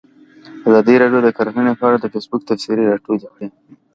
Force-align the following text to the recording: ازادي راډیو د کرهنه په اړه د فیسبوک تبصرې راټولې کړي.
ازادي 0.67 0.95
راډیو 1.01 1.19
د 1.25 1.29
کرهنه 1.37 1.71
په 1.79 1.83
اړه 1.87 1.97
د 1.99 2.05
فیسبوک 2.13 2.41
تبصرې 2.49 2.89
راټولې 2.91 3.27
کړي. 3.33 3.47